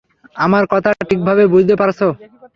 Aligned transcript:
আমার 0.35 0.63
কথা 0.73 0.89
ঠিকভাবে 1.09 1.43
বুঝতে 1.47 1.75
পারছ? 1.75 1.99